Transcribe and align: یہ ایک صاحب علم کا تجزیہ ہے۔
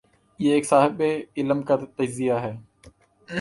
یہ 0.39 0.53
ایک 0.53 0.65
صاحب 0.65 1.01
علم 1.37 1.61
کا 1.61 1.75
تجزیہ 1.75 2.33
ہے۔ 2.33 2.51